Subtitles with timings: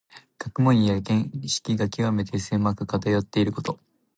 [0.39, 3.77] 学問や見識がきわめて狭く、かたよっていること。